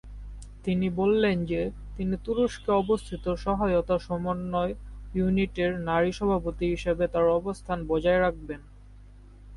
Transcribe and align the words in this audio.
তিনি 0.63 0.87
বলেন 0.89 1.37
যে, 1.45 1.61
তিনি 1.97 2.15
তুরস্কে 2.25 2.71
অবস্থিত 2.73 3.25
সহায়তা 3.35 3.95
সমন্বয় 3.99 4.73
ইউনিটের 5.13 5.71
নারী 5.79 6.11
সভাপতি 6.11 6.65
হিসাবে 6.69 7.05
তার 7.07 7.27
অবস্থান 7.29 7.77
বজায় 7.87 8.19
রাখবেন। 8.19 8.61